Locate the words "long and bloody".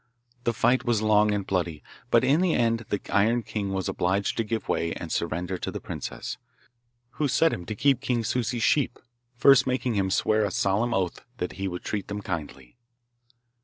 1.03-1.83